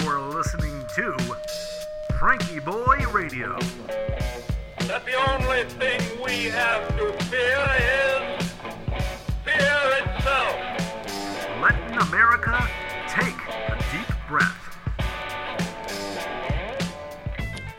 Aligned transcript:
You're 0.00 0.20
listening 0.20 0.86
to 0.94 1.12
FrankieBoi 2.12 3.12
Radio. 3.12 3.58
that 4.86 5.04
the 5.04 5.12
only 5.30 5.64
thing 5.64 6.00
we 6.24 6.44
have 6.44 6.88
to 6.96 7.12
fear 7.24 7.60
is 7.76 8.52
fear 9.44 9.82
itself. 10.00 10.56
Letting 11.60 11.98
America 12.08 12.66
take 13.06 13.36
a 13.68 13.76
deep 13.92 14.16
breath. 14.26 14.78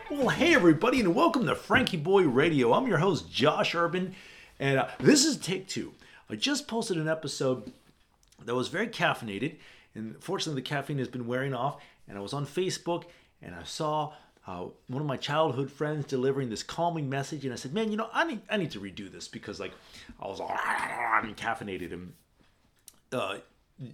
Well, 0.08 0.28
hey 0.28 0.54
everybody, 0.54 1.00
and 1.00 1.16
welcome 1.16 1.46
to 1.46 1.56
FrankieBoi 1.56 2.32
Radio. 2.32 2.74
I'm 2.74 2.86
your 2.86 2.98
host, 2.98 3.28
Josh 3.28 3.74
Urban, 3.74 4.14
and 4.60 4.78
uh, 4.78 4.86
this 5.00 5.24
is 5.24 5.36
take 5.36 5.66
two. 5.66 5.94
I 6.30 6.36
just 6.36 6.68
posted 6.68 6.96
an 6.96 7.08
episode 7.08 7.72
that 8.44 8.54
was 8.54 8.68
very 8.68 8.86
caffeinated, 8.86 9.56
and 9.96 10.14
fortunately, 10.22 10.62
the 10.62 10.68
caffeine 10.68 10.98
has 10.98 11.08
been 11.08 11.26
wearing 11.26 11.52
off. 11.52 11.80
And 12.08 12.18
I 12.18 12.20
was 12.20 12.32
on 12.32 12.46
Facebook, 12.46 13.04
and 13.40 13.54
I 13.54 13.62
saw 13.64 14.12
uh, 14.46 14.66
one 14.88 15.00
of 15.00 15.06
my 15.06 15.16
childhood 15.16 15.70
friends 15.70 16.04
delivering 16.06 16.50
this 16.50 16.62
calming 16.62 17.08
message, 17.08 17.44
and 17.44 17.52
I 17.52 17.56
said, 17.56 17.72
"Man, 17.72 17.90
you 17.90 17.96
know, 17.96 18.08
I 18.12 18.24
need 18.24 18.40
I 18.50 18.56
need 18.56 18.70
to 18.72 18.80
redo 18.80 19.10
this 19.10 19.26
because 19.26 19.58
like 19.58 19.72
I 20.20 20.26
was 20.26 20.40
all 20.40 20.48
caffeinated 21.36 21.92
and 21.92 22.12
uh, 23.12 23.38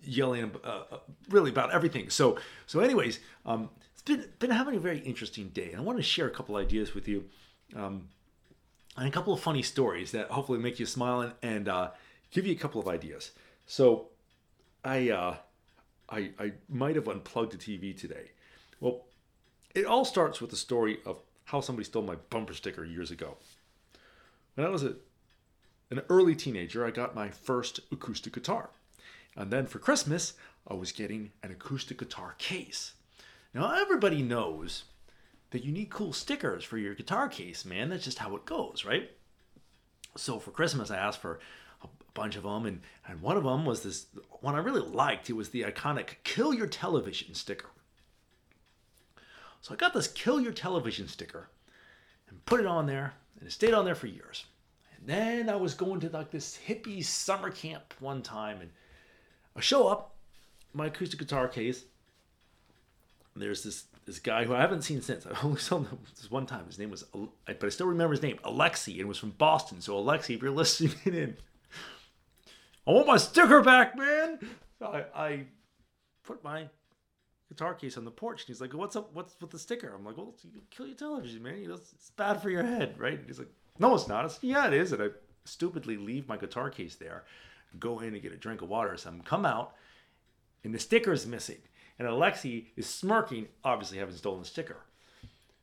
yelling 0.05 0.51
uh, 0.65 0.83
uh, 0.91 0.99
really 1.29 1.51
about 1.51 1.73
everything. 1.73 2.11
So, 2.11 2.39
so 2.67 2.81
anyways, 2.81 3.21
um, 3.47 3.71
it's 3.93 4.03
been 4.03 4.25
been 4.39 4.51
having 4.51 4.77
a 4.77 4.81
very 4.81 4.99
interesting 4.99 5.49
day, 5.49 5.71
and 5.71 5.81
I 5.81 5.85
want 5.85 5.99
to 5.99 6.03
share 6.03 6.27
a 6.27 6.31
couple 6.31 6.57
ideas 6.57 6.95
with 6.95 7.09
you, 7.09 7.25
um, 7.77 8.09
and 8.97 9.07
a 9.07 9.11
couple 9.11 9.33
of 9.33 9.41
funny 9.41 9.63
stories 9.63 10.13
that 10.13 10.31
hopefully 10.31 10.59
make 10.59 10.79
you 10.81 10.87
smile 10.87 11.21
and, 11.21 11.33
and 11.43 11.69
uh, 11.69 11.91
give 12.31 12.47
you 12.47 12.53
a 12.53 12.59
couple 12.59 12.81
of 12.81 12.89
ideas. 12.89 13.33
So, 13.67 14.09
I 14.85 15.11
uh, 15.11 15.37
I 16.11 16.31
I 16.39 16.53
might 16.69 16.97
have 16.97 17.09
unplugged 17.09 17.53
the 17.53 17.59
TV 17.59 17.97
today. 17.97 18.31
Well, 18.81 19.05
it 19.75 19.85
all 19.85 20.05
starts 20.05 20.41
with 20.41 20.51
the 20.51 20.57
story 20.57 20.99
of 21.05 21.19
how 21.45 21.61
somebody 21.61 21.85
stole 21.85 22.03
my 22.03 22.17
bumper 22.31 22.55
sticker 22.55 22.85
years 22.85 23.11
ago. 23.11 23.37
When 24.55 24.67
I 24.67 24.71
was 24.71 24.85
a 24.85 24.97
an 25.91 26.03
early 26.09 26.37
teenager, 26.37 26.87
I 26.87 26.91
got 26.91 27.15
my 27.15 27.31
first 27.31 27.81
acoustic 27.91 28.33
guitar. 28.33 28.71
And 29.37 29.51
then 29.51 29.67
for 29.67 29.79
Christmas, 29.79 30.35
I 30.67 30.75
was 30.75 30.93
getting 30.93 31.33
an 31.43 31.51
acoustic 31.51 31.99
guitar 31.99 32.35
case. 32.39 32.93
Now, 33.53 33.75
everybody 33.75 34.23
knows 34.23 34.85
that 35.51 35.65
you 35.65 35.73
need 35.73 35.91
cool 35.91 36.13
stickers 36.13 36.63
for 36.63 36.79
your 36.79 36.95
guitar 36.95 37.29
case, 37.29 37.65
man. 37.65 37.91
That's 37.91 38.05
just 38.05 38.19
how 38.19 38.37
it 38.37 38.45
goes, 38.45 38.85
right? 38.85 39.11
So 40.17 40.39
for 40.39 40.51
Christmas, 40.51 40.91
I 40.91 40.97
asked 40.97 41.21
for 41.21 41.41
a 41.83 41.89
bunch 42.15 42.37
of 42.37 42.43
them, 42.43 42.67
and, 42.67 42.81
and 43.07 43.21
one 43.23 43.37
of 43.37 43.45
them 43.45 43.65
was 43.65 43.83
this 43.83 44.07
one 44.41 44.55
I 44.55 44.59
really 44.59 44.81
liked. 44.81 45.31
It 45.31 45.35
was 45.35 45.51
the 45.51 45.63
iconic 45.63 46.17
Kill 46.25 46.53
Your 46.55 46.67
Television 46.67 47.35
sticker. 47.35 47.71
So 49.61 49.75
I 49.75 49.77
got 49.77 49.93
this 49.93 50.09
Kill 50.09 50.41
Your 50.41 50.53
Television 50.53 51.09
sticker 51.09 51.49
and 52.29 52.45
put 52.47 52.61
it 52.61 52.67
on 52.67 52.87
there, 52.87 53.15
and 53.39 53.49
it 53.49 53.53
stayed 53.53 53.75
on 53.75 53.85
there 53.85 53.95
for 53.95 54.07
years. 54.07 54.45
And 54.97 55.09
then 55.09 55.49
I 55.49 55.57
was 55.57 55.75
going 55.75 56.01
to 56.01 56.09
like 56.09 56.31
this 56.31 56.59
hippie 56.67 57.05
summer 57.05 57.51
camp 57.51 57.95
one 58.01 58.23
time, 58.23 58.61
and 58.61 58.71
I 59.57 59.61
show 59.61 59.89
up, 59.89 60.15
my 60.73 60.87
acoustic 60.87 61.19
guitar 61.19 61.49
case. 61.49 61.85
There's 63.35 63.63
this 63.63 63.85
this 64.07 64.19
guy 64.19 64.45
who 64.45 64.55
I 64.55 64.61
haven't 64.61 64.83
seen 64.83 65.03
since. 65.03 65.27
I 65.27 65.31
only 65.45 65.59
saw 65.61 65.79
him 65.79 65.99
this 66.17 66.31
one 66.31 66.47
time. 66.47 66.67
His 66.67 66.79
name 66.79 66.91
was, 66.91 67.05
but 67.47 67.65
I 67.65 67.69
still 67.69 67.87
remember 67.87 68.13
his 68.13 68.23
name, 68.23 68.39
Alexi, 68.45 68.99
and 68.99 69.09
was 69.09 69.19
from 69.19 69.31
Boston. 69.31 69.81
So 69.81 69.95
Alexi, 69.95 70.35
if 70.35 70.43
you're 70.43 70.51
listening 70.51 70.95
in, 71.05 71.37
I 72.91 72.93
want 72.93 73.07
my 73.07 73.19
sticker 73.19 73.63
back, 73.63 73.97
man. 73.97 74.41
I, 74.83 75.05
I 75.15 75.45
put 76.25 76.43
my 76.43 76.69
guitar 77.49 77.73
case 77.73 77.97
on 77.97 78.05
the 78.05 78.11
porch, 78.11 78.41
and 78.41 78.49
he's 78.49 78.61
like, 78.61 78.75
"What's 78.75 78.97
up? 78.97 79.15
What's 79.15 79.37
with 79.41 79.51
the 79.51 79.61
sticker?" 79.61 79.95
I'm 79.95 80.05
like, 80.05 80.17
"Well, 80.17 80.35
you 80.53 80.61
kill 80.71 80.89
your 80.89 80.97
television, 80.97 81.41
man. 81.41 81.59
You 81.59 81.69
know, 81.69 81.75
it's, 81.75 81.93
it's 81.93 82.11
bad 82.11 82.43
for 82.43 82.51
your 82.51 82.65
head, 82.65 82.99
right?" 82.99 83.17
And 83.17 83.27
he's 83.29 83.39
like, 83.39 83.53
"No, 83.79 83.95
it's 83.95 84.09
not." 84.09 84.25
I 84.25 84.29
said, 84.29 84.43
"Yeah, 84.43 84.67
it 84.67 84.73
is." 84.73 84.93
And 84.93 85.03
I 85.05 85.09
stupidly 85.45 85.99
leave 85.99 86.27
my 86.27 86.37
guitar 86.37 86.69
case 86.69 86.97
there, 86.97 87.23
go 87.79 88.01
in 88.01 88.13
and 88.15 88.23
get 88.23 88.33
a 88.33 88.37
drink 88.37 88.61
of 88.61 88.69
water 88.69 88.93
or 88.93 88.97
something, 88.97 89.23
come 89.23 89.47
out, 89.47 89.75
and 90.65 90.75
the 90.75 90.79
sticker 90.81 91.13
is 91.13 91.29
missing. 91.29 91.59
And 92.01 92.09
Alexi 92.09 92.67
is 92.77 92.89
smirking, 92.89 93.47
obviously 93.63 93.99
having 93.99 94.17
stolen 94.17 94.41
the 94.41 94.47
sticker. 94.47 94.79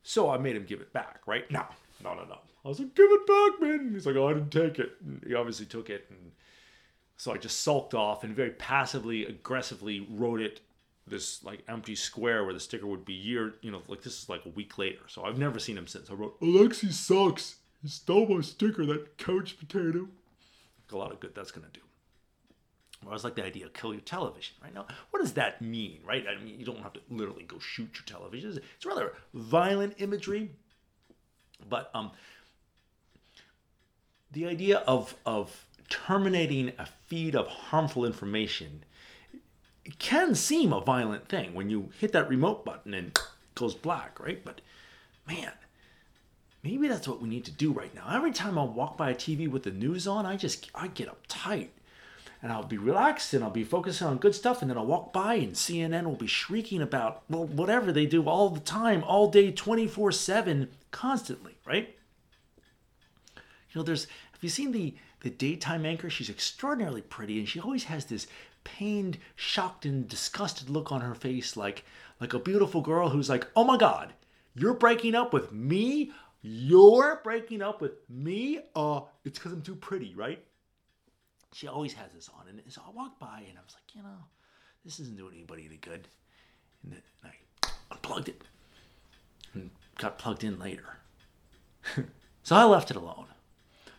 So 0.02 0.30
I 0.30 0.38
made 0.38 0.56
him 0.56 0.64
give 0.64 0.80
it 0.80 0.94
back, 0.94 1.20
right? 1.26 1.50
No, 1.50 1.64
no, 2.02 2.14
no, 2.14 2.24
no. 2.24 2.38
I 2.64 2.68
was 2.68 2.78
like, 2.78 2.94
give 2.94 3.10
it 3.10 3.26
back, 3.26 3.60
man. 3.60 3.80
And 3.80 3.94
he's 3.94 4.06
like, 4.06 4.16
oh, 4.16 4.28
I 4.28 4.32
didn't 4.32 4.50
take 4.50 4.78
it. 4.78 4.92
And 5.04 5.22
he 5.26 5.34
obviously 5.34 5.66
took 5.66 5.90
it. 5.90 6.06
And 6.08 6.32
so 7.18 7.32
I 7.34 7.36
just 7.36 7.60
sulked 7.60 7.92
off 7.94 8.24
and 8.24 8.34
very 8.34 8.52
passively, 8.52 9.26
aggressively 9.26 10.06
wrote 10.10 10.40
it 10.40 10.60
this 11.06 11.42
like 11.44 11.62
empty 11.68 11.94
square 11.94 12.44
where 12.44 12.54
the 12.54 12.60
sticker 12.60 12.86
would 12.86 13.04
be 13.04 13.14
year, 13.14 13.54
you 13.62 13.70
know, 13.70 13.82
like 13.88 14.02
this 14.02 14.22
is 14.22 14.28
like 14.28 14.44
a 14.46 14.50
week 14.50 14.78
later. 14.78 15.00
So 15.08 15.24
I've 15.24 15.38
never 15.38 15.58
seen 15.58 15.76
him 15.76 15.86
since. 15.86 16.10
I 16.10 16.14
wrote, 16.14 16.38
Alexi 16.40 16.92
sucks. 16.92 17.56
He 17.82 17.88
stole 17.88 18.26
my 18.26 18.40
sticker, 18.40 18.84
that 18.86 19.18
couch 19.18 19.58
potato. 19.58 20.08
A 20.92 20.96
lot 20.96 21.12
of 21.12 21.20
good 21.20 21.34
that's 21.34 21.50
to 21.50 21.60
do. 21.60 21.80
I 23.02 23.06
always 23.06 23.24
like 23.24 23.34
the 23.36 23.44
idea 23.44 23.66
of 23.66 23.72
kill 23.74 23.92
your 23.92 24.00
television, 24.00 24.54
right? 24.62 24.74
Now, 24.74 24.86
what 25.10 25.20
does 25.20 25.34
that 25.34 25.60
mean, 25.62 26.00
right? 26.04 26.24
I 26.26 26.42
mean, 26.42 26.58
you 26.58 26.64
don't 26.66 26.82
have 26.82 26.92
to 26.94 27.00
literally 27.10 27.44
go 27.44 27.58
shoot 27.58 27.90
your 27.94 28.04
television. 28.06 28.50
It's- 28.50 28.64
It's 28.76 28.86
rather 28.86 29.12
violent 29.34 29.94
imagery, 29.98 30.50
but 31.68 31.90
um, 31.94 32.10
the 34.32 34.46
idea 34.46 34.78
of 34.78 35.14
of 35.24 35.64
terminating 35.88 36.72
a 36.78 36.86
feed 37.06 37.34
of 37.34 37.46
harmful 37.46 38.04
information 38.04 38.84
can 39.98 40.34
seem 40.34 40.72
a 40.72 40.80
violent 40.80 41.28
thing 41.28 41.54
when 41.54 41.70
you 41.70 41.90
hit 41.98 42.12
that 42.12 42.28
remote 42.28 42.64
button 42.64 42.92
and 42.94 43.08
it 43.08 43.18
goes 43.54 43.74
black, 43.74 44.20
right? 44.20 44.44
But 44.44 44.60
man, 45.26 45.52
maybe 46.62 46.88
that's 46.88 47.08
what 47.08 47.22
we 47.22 47.28
need 47.28 47.44
to 47.46 47.50
do 47.50 47.72
right 47.72 47.94
now. 47.94 48.06
Every 48.10 48.32
time 48.32 48.58
I 48.58 48.64
walk 48.64 48.96
by 48.96 49.10
a 49.10 49.14
TV 49.14 49.48
with 49.48 49.62
the 49.62 49.70
news 49.70 50.06
on, 50.06 50.26
I 50.26 50.36
just 50.36 50.70
I 50.74 50.88
get 50.88 51.08
uptight. 51.08 51.68
And 52.40 52.52
I'll 52.52 52.62
be 52.62 52.78
relaxed 52.78 53.34
and 53.34 53.42
I'll 53.42 53.50
be 53.50 53.64
focusing 53.64 54.06
on 54.06 54.18
good 54.18 54.34
stuff 54.34 54.62
and 54.62 54.70
then 54.70 54.78
I'll 54.78 54.86
walk 54.86 55.12
by 55.12 55.34
and 55.34 55.54
CNN 55.54 56.04
will 56.04 56.14
be 56.14 56.28
shrieking 56.28 56.80
about 56.80 57.22
well 57.28 57.46
whatever 57.46 57.90
they 57.90 58.06
do 58.06 58.28
all 58.28 58.48
the 58.50 58.60
time, 58.60 59.02
all 59.02 59.28
day 59.28 59.50
24/7 59.50 60.68
constantly, 60.92 61.56
right? 61.66 61.96
You 63.34 63.80
know, 63.80 63.82
there's 63.82 64.04
have 64.04 64.42
you 64.42 64.50
seen 64.50 64.70
the 64.70 64.94
the 65.20 65.30
daytime 65.30 65.84
anchor? 65.84 66.10
She's 66.10 66.30
extraordinarily 66.30 67.02
pretty 67.02 67.38
and 67.38 67.48
she 67.48 67.60
always 67.60 67.84
has 67.84 68.06
this 68.06 68.26
pained, 68.64 69.18
shocked 69.34 69.86
and 69.86 70.08
disgusted 70.08 70.68
look 70.68 70.92
on 70.92 71.00
her 71.00 71.14
face 71.14 71.56
like 71.56 71.84
like 72.20 72.34
a 72.34 72.38
beautiful 72.38 72.80
girl 72.80 73.08
who's 73.08 73.28
like, 73.28 73.46
"Oh 73.54 73.64
my 73.64 73.76
god, 73.76 74.12
you're 74.54 74.74
breaking 74.74 75.14
up 75.14 75.32
with 75.32 75.52
me? 75.52 76.12
You're 76.42 77.20
breaking 77.22 77.62
up 77.62 77.80
with 77.80 77.92
me? 78.08 78.60
Uh, 78.74 79.02
it's 79.24 79.38
cuz 79.38 79.52
I'm 79.52 79.62
too 79.62 79.76
pretty, 79.76 80.14
right?" 80.14 80.44
She 81.52 81.66
always 81.66 81.94
has 81.94 82.12
this 82.12 82.28
on 82.28 82.48
and 82.48 82.62
so 82.68 82.82
I 82.86 82.90
walked 82.90 83.18
by 83.18 83.44
and 83.48 83.58
I 83.58 83.62
was 83.62 83.74
like, 83.74 83.94
"You 83.94 84.02
know, 84.02 84.24
this 84.84 85.00
isn't 85.00 85.16
doing 85.16 85.34
anybody 85.34 85.64
any 85.64 85.78
good." 85.78 86.08
And 86.82 86.92
then 86.92 87.02
I 87.24 87.68
unplugged 87.90 88.28
it 88.28 88.42
and 89.54 89.70
got 89.96 90.18
plugged 90.18 90.44
in 90.44 90.58
later. 90.58 90.98
so 92.42 92.56
I 92.56 92.64
left 92.64 92.90
it 92.90 92.96
alone. 92.96 93.26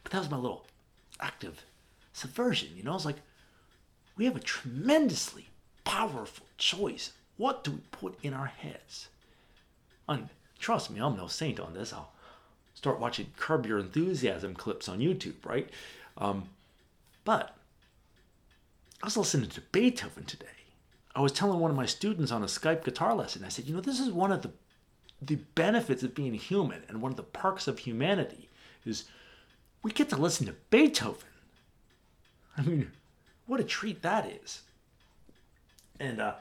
But 0.04 0.12
that 0.12 0.20
was 0.20 0.30
my 0.30 0.38
little 0.38 0.66
active 1.20 1.64
subversion, 2.14 2.70
you 2.76 2.84
know? 2.84 2.96
It's 2.96 3.06
like, 3.06 3.22
we 4.18 4.26
have 4.26 4.36
a 4.36 4.42
tremendously 4.42 5.48
powerful 5.84 6.46
choice. 6.58 7.14
What 7.38 7.64
do 7.64 7.72
we 7.72 7.82
put 7.92 8.18
in 8.24 8.34
our 8.34 8.48
heads? 8.48 9.08
And 10.08 10.30
trust 10.60 10.92
me, 10.92 11.00
I'm 11.00 11.16
no 11.16 11.28
saint 11.28 11.60
on 11.60 11.74
this. 11.74 11.94
I'll 11.94 12.12
start 12.74 13.00
watching 13.00 13.28
Curb 13.38 13.66
Your 13.66 13.80
Enthusiasm 13.80 14.56
clips 14.56 14.90
on 14.90 15.00
YouTube, 15.00 15.46
right? 15.46 15.70
Um, 16.18 16.50
but 17.24 17.56
I 19.02 19.08
was 19.08 19.18
listening 19.18 19.50
to 19.52 19.62
Beethoven 19.72 20.26
today. 20.26 20.48
I 21.16 21.22
was 21.22 21.32
telling 21.32 21.60
one 21.60 21.72
of 21.72 21.78
my 21.78 21.86
students 21.86 22.32
on 22.32 22.44
a 22.44 22.48
Skype 22.48 22.84
guitar 22.84 23.16
lesson, 23.16 23.44
I 23.44 23.50
said, 23.50 23.66
you 23.66 23.74
know, 23.74 23.82
this 23.82 24.00
is 24.00 24.12
one 24.12 24.32
of 24.32 24.42
the 24.42 24.52
the 25.22 25.36
benefits 25.36 26.04
of 26.04 26.16
being 26.16 26.34
human 26.34 26.82
and 26.88 27.02
one 27.02 27.12
of 27.12 27.18
the 27.18 27.24
perks 27.24 27.68
of 27.68 27.80
humanity 27.80 28.48
is 28.86 29.06
we 29.84 29.92
get 29.92 30.10
to 30.10 30.18
listen 30.18 30.46
to 30.46 30.56
Beethoven. 30.70 31.28
I 32.58 32.62
mean, 32.62 32.92
what 33.46 33.60
a 33.60 33.64
treat 33.64 34.02
that 34.02 34.26
is. 34.44 34.62
And 36.00 36.20
uh, 36.20 36.34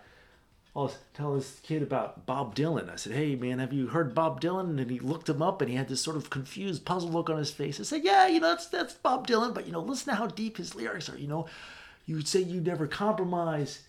I 0.75 0.79
was 0.79 0.96
telling 1.14 1.38
this 1.38 1.61
kid 1.62 1.82
about 1.82 2.26
Bob 2.26 2.55
Dylan. 2.55 2.90
I 2.90 2.96
said, 2.96 3.12
hey, 3.12 3.35
man, 3.35 3.58
have 3.58 3.73
you 3.73 3.88
heard 3.88 4.14
Bob 4.14 4.40
Dylan? 4.40 4.81
And 4.81 4.90
he 4.90 4.99
looked 4.99 5.29
him 5.29 5.43
up 5.43 5.61
and 5.61 5.70
he 5.70 5.76
had 5.76 5.88
this 5.88 6.00
sort 6.00 6.17
of 6.17 6.31
confused, 6.31 6.85
puzzled 6.85 7.12
look 7.12 7.31
on 7.31 7.38
his 7.38 7.50
face. 7.50 7.81
I 7.81 7.85
said, 7.85 8.05
yeah, 8.05 8.26
you 8.26 8.40
know, 8.40 8.49
that's, 8.49 8.67
that's 8.67 8.94
Bob 8.94 9.26
Dylan, 9.26 9.55
but, 9.55 9.67
you 9.67 9.73
know, 9.73 9.81
listen 9.81 10.12
to 10.12 10.17
how 10.17 10.26
deep 10.26 10.56
his 10.56 10.75
lyrics 10.75 11.08
are. 11.08 11.19
You 11.19 11.29
know, 11.29 11.46
you 12.06 12.17
would 12.17 12.29
say 12.29 12.40
you 12.40 12.61
never 12.61 12.87
compromise, 12.87 13.82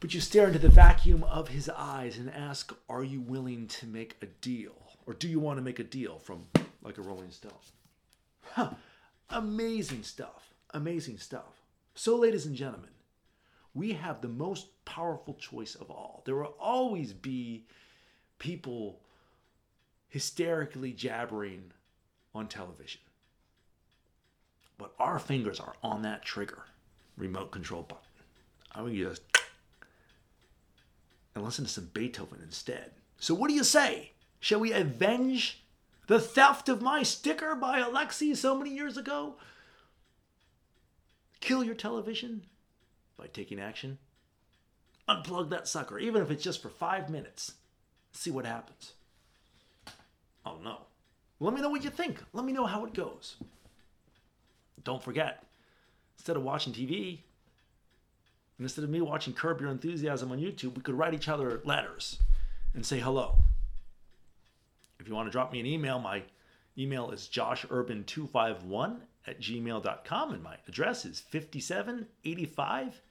but 0.00 0.14
you 0.14 0.20
stare 0.20 0.46
into 0.46 0.58
the 0.58 0.68
vacuum 0.68 1.24
of 1.24 1.48
his 1.48 1.68
eyes 1.68 2.18
and 2.18 2.30
ask, 2.30 2.72
are 2.88 3.04
you 3.04 3.20
willing 3.20 3.68
to 3.68 3.86
make 3.86 4.16
a 4.22 4.26
deal? 4.26 4.72
Or 5.06 5.14
do 5.14 5.28
you 5.28 5.38
want 5.38 5.58
to 5.58 5.62
make 5.62 5.78
a 5.78 5.84
deal 5.84 6.18
from 6.18 6.46
like 6.82 6.98
a 6.98 7.02
Rolling 7.02 7.30
Stone? 7.30 7.52
Huh. 8.52 8.70
Amazing 9.30 10.02
stuff. 10.02 10.54
Amazing 10.70 11.18
stuff. 11.18 11.62
So, 11.94 12.16
ladies 12.16 12.46
and 12.46 12.54
gentlemen, 12.54 12.90
we 13.74 13.92
have 13.92 14.20
the 14.20 14.28
most 14.28 14.84
powerful 14.84 15.34
choice 15.34 15.74
of 15.74 15.90
all. 15.90 16.22
There 16.24 16.36
will 16.36 16.54
always 16.58 17.12
be 17.12 17.66
people 18.38 19.00
hysterically 20.08 20.92
jabbering 20.92 21.72
on 22.34 22.46
television. 22.46 23.00
But 24.78 24.92
our 24.98 25.18
fingers 25.18 25.60
are 25.60 25.74
on 25.82 26.02
that 26.02 26.24
trigger, 26.24 26.64
remote 27.16 27.50
control 27.50 27.82
button. 27.82 28.04
I 28.72 28.82
would 28.82 28.94
just 28.94 29.22
and 31.34 31.44
listen 31.44 31.64
to 31.64 31.70
some 31.70 31.90
Beethoven 31.92 32.40
instead. 32.42 32.92
So 33.18 33.34
what 33.34 33.48
do 33.48 33.54
you 33.54 33.64
say? 33.64 34.12
Shall 34.40 34.60
we 34.60 34.72
avenge 34.72 35.63
the 36.06 36.20
theft 36.20 36.68
of 36.68 36.82
my 36.82 37.02
sticker 37.02 37.54
by 37.54 37.78
Alexei 37.78 38.34
so 38.34 38.56
many 38.56 38.70
years 38.70 38.96
ago? 38.96 39.34
Kill 41.40 41.62
your 41.62 41.74
television 41.74 42.42
by 43.16 43.26
taking 43.26 43.60
action. 43.60 43.98
Unplug 45.08 45.50
that 45.50 45.68
sucker, 45.68 45.98
even 45.98 46.22
if 46.22 46.30
it's 46.30 46.42
just 46.42 46.62
for 46.62 46.70
five 46.70 47.10
minutes. 47.10 47.52
See 48.12 48.30
what 48.30 48.46
happens. 48.46 48.94
Oh 50.46 50.56
no. 50.62 50.78
Let 51.40 51.54
me 51.54 51.60
know 51.60 51.68
what 51.68 51.84
you 51.84 51.90
think. 51.90 52.22
Let 52.32 52.44
me 52.44 52.52
know 52.52 52.66
how 52.66 52.84
it 52.84 52.94
goes. 52.94 53.36
Don't 54.82 55.02
forget, 55.02 55.44
instead 56.16 56.36
of 56.36 56.42
watching 56.42 56.72
TV, 56.72 57.18
instead 58.58 58.84
of 58.84 58.90
me 58.90 59.00
watching 59.00 59.32
Curb 59.32 59.60
Your 59.60 59.70
Enthusiasm 59.70 60.30
on 60.30 60.38
YouTube, 60.38 60.76
we 60.76 60.82
could 60.82 60.96
write 60.96 61.14
each 61.14 61.28
other 61.28 61.60
letters 61.64 62.18
and 62.74 62.84
say 62.84 63.00
hello. 63.00 63.36
If 65.04 65.08
you 65.08 65.14
want 65.14 65.28
to 65.28 65.32
drop 65.32 65.52
me 65.52 65.60
an 65.60 65.66
email, 65.66 65.98
my 65.98 66.22
email 66.78 67.10
is 67.10 67.28
joshurban251 67.30 69.00
at 69.26 69.38
gmail.com 69.38 70.32
and 70.32 70.42
my 70.42 70.56
address 70.66 71.04
is 71.04 71.20
5785 71.20 73.02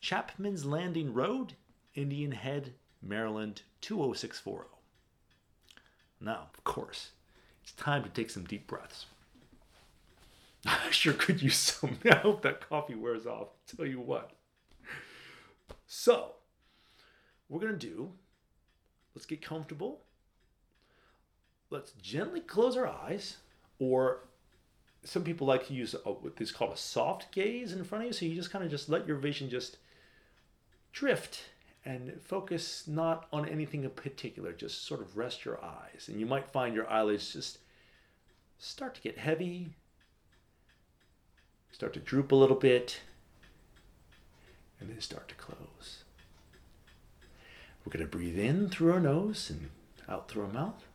Chapman's 0.00 0.64
Landing 0.64 1.14
Road, 1.14 1.52
Indian 1.94 2.32
Head, 2.32 2.74
Maryland 3.00 3.62
20640. 3.80 4.68
Now, 6.20 6.48
of 6.52 6.64
course, 6.64 7.10
it's 7.62 7.70
time 7.74 8.02
to 8.02 8.08
take 8.08 8.30
some 8.30 8.42
deep 8.42 8.66
breaths. 8.66 9.06
I 10.64 10.80
sure 10.90 11.12
could 11.12 11.40
use 11.42 11.58
some. 11.58 11.96
I 12.10 12.16
hope 12.16 12.42
that 12.42 12.68
coffee 12.68 12.96
wears 12.96 13.24
off. 13.24 13.50
I'll 13.50 13.76
tell 13.76 13.86
you 13.86 14.00
what. 14.00 14.32
So, 15.86 16.32
we're 17.48 17.60
going 17.60 17.78
to 17.78 17.78
do, 17.78 18.10
let's 19.14 19.26
get 19.26 19.40
comfortable. 19.40 20.00
Let's 21.70 21.92
gently 21.92 22.40
close 22.40 22.76
our 22.76 22.86
eyes, 22.86 23.38
or 23.78 24.20
some 25.04 25.24
people 25.24 25.46
like 25.46 25.66
to 25.68 25.74
use 25.74 25.94
a, 25.94 26.10
what 26.10 26.40
is 26.40 26.52
called 26.52 26.72
a 26.72 26.76
soft 26.76 27.32
gaze 27.32 27.72
in 27.72 27.84
front 27.84 28.04
of 28.04 28.08
you. 28.08 28.12
So 28.12 28.24
you 28.24 28.34
just 28.34 28.50
kind 28.50 28.64
of 28.64 28.70
just 28.70 28.88
let 28.88 29.06
your 29.06 29.16
vision 29.16 29.50
just 29.50 29.78
drift 30.92 31.42
and 31.84 32.20
focus 32.20 32.84
not 32.86 33.28
on 33.32 33.48
anything 33.48 33.84
in 33.84 33.90
particular. 33.90 34.52
Just 34.52 34.84
sort 34.84 35.00
of 35.00 35.16
rest 35.16 35.44
your 35.44 35.62
eyes. 35.64 36.08
And 36.08 36.18
you 36.18 36.26
might 36.26 36.50
find 36.50 36.74
your 36.74 36.90
eyelids 36.90 37.32
just 37.32 37.58
start 38.58 38.94
to 38.96 39.00
get 39.00 39.18
heavy, 39.18 39.68
start 41.70 41.92
to 41.94 42.00
droop 42.00 42.32
a 42.32 42.36
little 42.36 42.56
bit, 42.56 43.00
and 44.80 44.90
then 44.90 45.00
start 45.00 45.28
to 45.28 45.34
close. 45.34 46.04
We're 47.84 47.92
going 47.92 48.04
to 48.04 48.10
breathe 48.10 48.38
in 48.38 48.68
through 48.68 48.92
our 48.92 49.00
nose 49.00 49.50
and 49.50 49.70
out 50.08 50.28
through 50.28 50.44
our 50.44 50.52
mouth. 50.52 50.85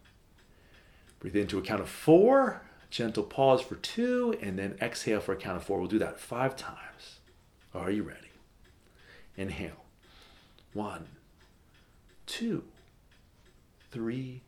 Breathe 1.22 1.36
into 1.36 1.60
a 1.60 1.62
count 1.62 1.82
of 1.82 1.90
four, 1.90 2.64
gentle 2.90 3.22
pause 3.22 3.62
for 3.62 3.76
two, 3.76 4.36
and 4.42 4.58
then 4.58 4.76
exhale 4.82 5.22
for 5.22 5.34
a 5.34 5.38
count 5.38 5.56
of 5.56 5.64
four. 5.64 5.78
We'll 5.78 5.88
do 5.88 6.00
that 6.00 6.20
five 6.20 6.56
times. 6.56 7.20
Are 7.76 7.92
you 7.92 8.02
ready? 8.02 8.32
Inhale. 9.38 9.86
One, 10.74 11.08
two, 12.26 12.64
three, 13.92 14.42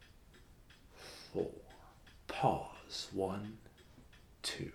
four. 1.32 1.52
Pause. 2.28 3.10
One, 3.14 3.58
two. 4.42 4.72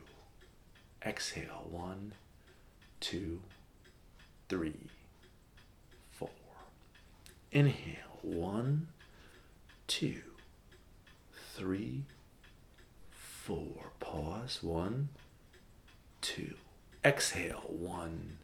Exhale. 1.05 1.67
One, 1.69 2.13
two, 3.01 3.41
three, 4.49 4.87
four. 6.13 6.31
Inhale. 7.51 8.21
One, 8.23 8.87
two, 9.89 10.23
three, 11.59 12.05
four. 13.11 13.91
Pause. 13.99 14.63
One, 14.63 15.09
two. 16.21 16.55
Exhale. 17.05 17.65
One, 17.67 18.39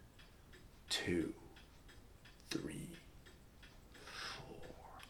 two, 0.88 1.32
three, 2.50 2.88
four. 4.02 4.56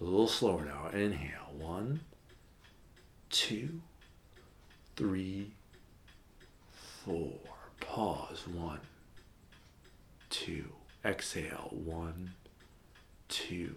A 0.00 0.04
little 0.04 0.28
slower 0.28 0.66
now. 0.66 0.90
Inhale. 0.92 1.50
One, 1.56 2.00
two, 3.30 3.80
three, 4.96 5.52
four. 6.72 7.32
Pause. 7.80 8.48
One, 8.48 8.80
two. 10.28 10.66
Exhale. 11.06 11.70
One, 11.70 12.34
two, 13.28 13.76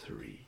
three. 0.00 0.47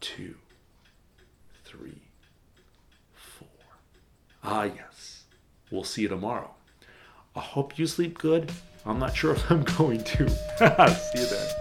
two, 0.00 0.34
three, 1.64 2.00
four. 3.12 3.48
Ah, 4.42 4.64
yes. 4.64 5.24
We'll 5.70 5.84
see 5.84 6.02
you 6.02 6.08
tomorrow. 6.08 6.50
I 7.36 7.40
hope 7.40 7.78
you 7.78 7.86
sleep 7.86 8.18
good. 8.18 8.50
I'm 8.84 8.98
not 8.98 9.14
sure 9.14 9.32
if 9.32 9.50
I'm 9.50 9.62
going 9.78 10.02
to. 10.02 10.28
see 11.12 11.20
you 11.20 11.26
then. 11.26 11.59